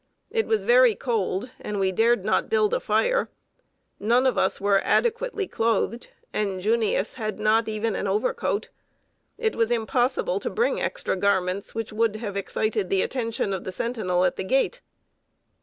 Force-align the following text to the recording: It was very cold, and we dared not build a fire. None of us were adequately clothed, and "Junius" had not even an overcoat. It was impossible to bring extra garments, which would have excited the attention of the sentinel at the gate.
It 0.31 0.47
was 0.47 0.63
very 0.63 0.95
cold, 0.95 1.51
and 1.59 1.79
we 1.79 1.91
dared 1.91 2.25
not 2.25 2.49
build 2.49 2.73
a 2.73 2.79
fire. 2.79 3.29
None 3.99 4.25
of 4.25 4.35
us 4.35 4.59
were 4.59 4.81
adequately 4.83 5.47
clothed, 5.47 6.07
and 6.33 6.59
"Junius" 6.59 7.13
had 7.21 7.39
not 7.39 7.67
even 7.69 7.95
an 7.95 8.07
overcoat. 8.07 8.69
It 9.37 9.55
was 9.55 9.69
impossible 9.69 10.39
to 10.39 10.49
bring 10.49 10.81
extra 10.81 11.15
garments, 11.15 11.75
which 11.75 11.93
would 11.93 12.15
have 12.15 12.35
excited 12.35 12.89
the 12.89 13.03
attention 13.03 13.53
of 13.53 13.63
the 13.63 13.71
sentinel 13.71 14.25
at 14.25 14.37
the 14.37 14.43
gate. 14.43 14.81